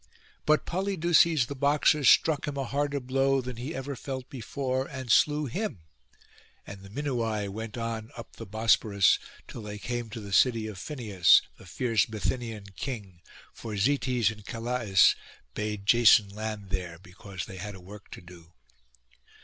But 0.47 0.65
Polydeuces 0.65 1.45
the 1.45 1.53
boxer 1.53 2.03
struck 2.03 2.47
him 2.47 2.57
a 2.57 2.63
harder 2.65 2.99
blow 2.99 3.39
than 3.39 3.57
he 3.57 3.75
ever 3.75 3.95
felt 3.95 4.31
before, 4.31 4.87
and 4.87 5.11
slew 5.11 5.45
him; 5.45 5.83
and 6.65 6.81
the 6.81 6.89
Minuai 6.89 7.47
went 7.49 7.77
on 7.77 8.09
up 8.17 8.35
the 8.37 8.47
Bosphorus, 8.47 9.19
till 9.47 9.61
they 9.61 9.77
came 9.77 10.09
to 10.09 10.19
the 10.19 10.33
city 10.33 10.65
of 10.65 10.79
Phineus, 10.79 11.43
the 11.59 11.67
fierce 11.67 12.07
Bithynian 12.07 12.65
king; 12.75 13.21
for 13.53 13.77
Zetes 13.77 14.31
and 14.31 14.43
Calais 14.43 14.97
bade 15.53 15.85
Jason 15.85 16.29
land 16.29 16.71
there, 16.71 16.97
because 16.97 17.45
they 17.45 17.57
had 17.57 17.75
a 17.75 17.79
work 17.79 18.09
to 18.09 18.21
do. 18.21 18.53